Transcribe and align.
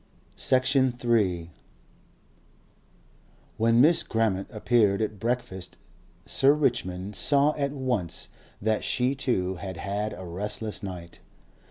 Section 0.35 0.91
3 0.91 1.51
When 3.57 3.79
Miss 3.81 4.01
Grammont 4.01 4.47
appeared 4.49 4.99
at 4.99 5.19
breakfast 5.19 5.77
Sir 6.25 6.53
Richmond 6.53 7.15
saw 7.15 7.53
at 7.55 7.71
once 7.71 8.27
that 8.59 8.83
she 8.83 9.13
too 9.13 9.57
had 9.57 9.77
had 9.77 10.13
a 10.17 10.25
restless 10.25 10.81
night. 10.81 11.19